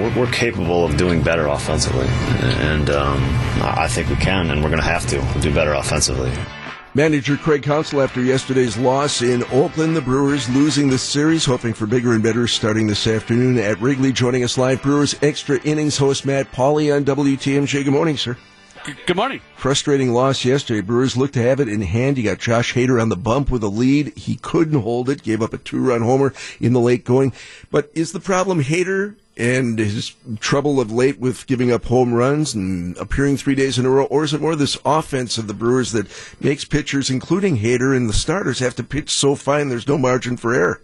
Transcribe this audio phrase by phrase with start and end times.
[0.00, 3.18] we're, we're capable of doing better offensively, and um,
[3.62, 6.32] I think we can, and we're going to have to do better offensively.
[6.94, 11.86] Manager Craig Counsell after yesterday's loss in Oakland, the Brewers losing the series, hoping for
[11.86, 14.12] bigger and better starting this afternoon at Wrigley.
[14.12, 17.84] Joining us live, Brewers extra innings host Matt Pauley on WTMJ.
[17.84, 18.36] Good morning, sir.
[19.06, 19.40] Good morning.
[19.56, 20.80] Frustrating loss yesterday.
[20.80, 22.18] Brewers looked to have it in hand.
[22.18, 24.18] You got Josh Hader on the bump with a lead.
[24.18, 25.22] He couldn't hold it.
[25.22, 27.32] Gave up a two-run homer in the late going.
[27.70, 32.54] But is the problem Hader and his trouble of late with giving up home runs
[32.54, 35.54] and appearing three days in a row, or is it more this offense of the
[35.54, 36.06] Brewers that
[36.40, 40.36] makes pitchers, including Hader and the starters, have to pitch so fine there's no margin
[40.36, 40.80] for error?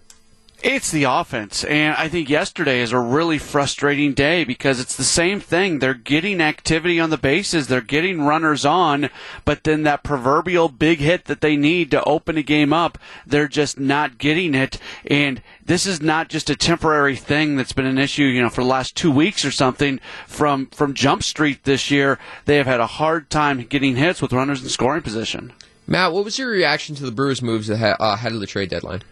[0.60, 5.04] It's the offense, and I think yesterday is a really frustrating day because it's the
[5.04, 5.78] same thing.
[5.78, 9.08] They're getting activity on the bases, they're getting runners on,
[9.44, 13.46] but then that proverbial big hit that they need to open a game up, they're
[13.46, 14.80] just not getting it.
[15.06, 18.64] And this is not just a temporary thing that's been an issue, you know, for
[18.64, 20.00] the last two weeks or something.
[20.26, 24.32] From from Jump Street this year, they have had a hard time getting hits with
[24.32, 25.52] runners in scoring position.
[25.86, 28.70] Matt, what was your reaction to the Brewers' moves ahead, uh, ahead of the trade
[28.70, 29.02] deadline?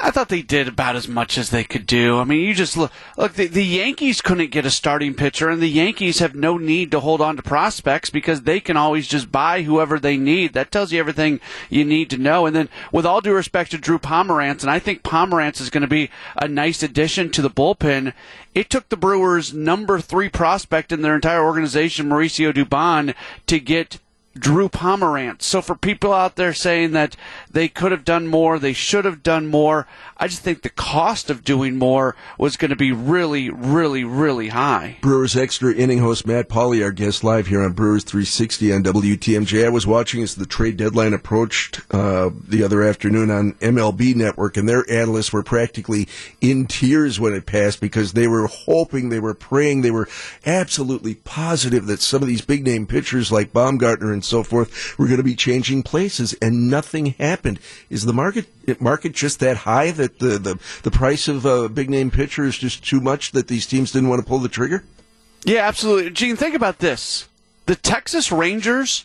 [0.00, 2.18] I thought they did about as much as they could do.
[2.18, 2.92] I mean, you just look.
[3.16, 6.90] Look, the, the, Yankees couldn't get a starting pitcher, and the Yankees have no need
[6.92, 10.52] to hold on to prospects because they can always just buy whoever they need.
[10.52, 12.46] That tells you everything you need to know.
[12.46, 15.82] And then, with all due respect to Drew Pomeranz, and I think Pomeranz is going
[15.82, 18.12] to be a nice addition to the bullpen.
[18.54, 23.14] It took the Brewers' number three prospect in their entire organization, Mauricio Dubon,
[23.46, 23.98] to get
[24.38, 25.42] Drew Pomeranz.
[25.42, 27.16] So for people out there saying that
[27.50, 29.86] they could have done more, they should have done more,
[30.20, 34.48] I just think the cost of doing more was going to be really, really, really
[34.48, 34.98] high.
[35.00, 39.64] Brewers extra inning host Matt Pauley, our guest live here on Brewers 360 on WTMJ.
[39.64, 44.56] I was watching as the trade deadline approached uh, the other afternoon on MLB Network,
[44.56, 46.08] and their analysts were practically
[46.40, 50.08] in tears when it passed because they were hoping, they were praying, they were
[50.44, 55.06] absolutely positive that some of these big name pitchers like Bumgarner and so forth were
[55.06, 57.58] going to be changing places, and nothing happened.
[57.90, 58.46] Is the market
[58.80, 62.58] market just that high that the the, the price of a big name pitcher is
[62.58, 64.84] just too much that these teams didn't want to pull the trigger?
[65.44, 66.10] Yeah, absolutely.
[66.10, 67.28] Gene, think about this:
[67.66, 69.04] the Texas Rangers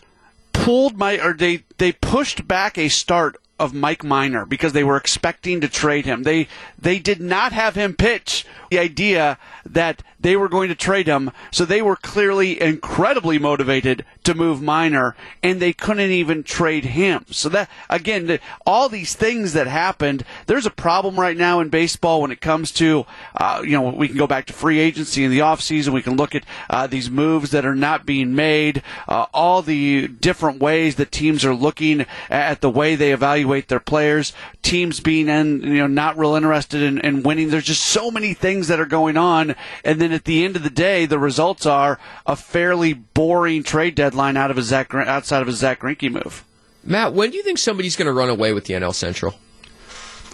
[0.51, 4.97] pulled my or they they pushed back a start of Mike Minor because they were
[4.97, 6.23] expecting to trade him.
[6.23, 6.47] They
[6.79, 11.31] they did not have him pitch the idea that they were going to trade him,
[11.51, 17.25] so they were clearly incredibly motivated to move Minor, and they couldn't even trade him.
[17.29, 22.21] So that again, all these things that happened, there's a problem right now in baseball
[22.21, 23.05] when it comes to,
[23.35, 26.15] uh, you know, we can go back to free agency in the offseason, we can
[26.15, 30.95] look at uh, these moves that are not being made, uh, all the different ways
[30.95, 35.77] that teams are looking at the way they evaluate their players, teams being in, you
[35.77, 37.49] know, not real interested in, in winning.
[37.49, 40.63] There's just so many things that are going on, and then at the end of
[40.63, 45.41] the day, the results are a fairly boring trade deadline out of a Zach outside
[45.41, 46.43] of a Zach Greinke move.
[46.83, 49.35] Matt, when do you think somebody's going to run away with the NL Central?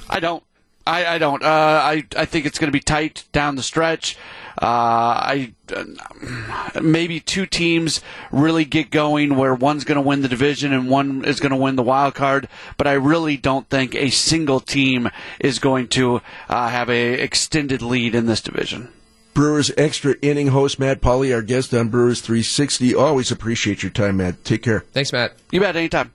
[0.09, 0.43] I don't.
[0.89, 1.43] I, I don't.
[1.43, 4.17] Uh, I I think it's going to be tight down the stretch.
[4.59, 8.01] Uh, I uh, maybe two teams
[8.31, 11.57] really get going where one's going to win the division and one is going to
[11.57, 12.49] win the wild card.
[12.77, 17.81] But I really don't think a single team is going to uh, have a extended
[17.81, 18.91] lead in this division.
[19.35, 22.95] Brewers extra inning host Matt Pauley, our guest on Brewers 360.
[22.95, 24.43] Always appreciate your time, Matt.
[24.43, 24.81] Take care.
[24.91, 25.33] Thanks, Matt.
[25.51, 25.75] You bet.
[25.75, 26.07] Anytime.